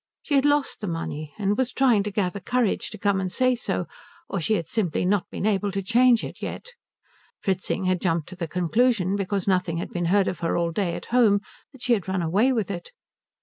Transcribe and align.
She 0.23 0.33
had 0.33 0.45
lost 0.45 0.81
the 0.81 0.87
money, 0.87 1.31
and 1.37 1.55
was 1.55 1.71
trying 1.71 2.01
to 2.05 2.11
gather 2.11 2.39
courage 2.39 2.89
to 2.89 2.97
come 2.97 3.21
and 3.21 3.31
say 3.31 3.53
so; 3.53 3.85
or 4.27 4.41
she 4.41 4.55
had 4.55 4.65
simply 4.65 5.05
not 5.05 5.29
been 5.29 5.45
able 5.45 5.71
to 5.73 5.83
change 5.83 6.23
it 6.23 6.41
yet. 6.41 6.69
Fritzing 7.39 7.85
had 7.85 8.01
jumped 8.01 8.27
to 8.29 8.35
the 8.35 8.47
conclusion, 8.47 9.15
because 9.15 9.47
nothing 9.47 9.77
had 9.77 9.91
been 9.91 10.05
heard 10.05 10.27
of 10.27 10.39
her 10.39 10.57
all 10.57 10.71
day 10.71 10.95
at 10.95 11.05
home, 11.13 11.39
that 11.71 11.83
she 11.83 11.93
had 11.93 12.07
run 12.07 12.23
away 12.23 12.51
with 12.51 12.71
it. 12.71 12.91